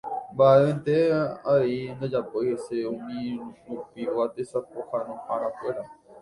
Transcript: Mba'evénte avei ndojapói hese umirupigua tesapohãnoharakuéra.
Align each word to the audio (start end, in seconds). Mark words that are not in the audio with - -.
Mba'evénte 0.33 0.95
avei 1.51 1.93
ndojapói 1.95 2.47
hese 2.49 2.75
umirupigua 2.93 4.23
tesapohãnoharakuéra. 4.35 5.83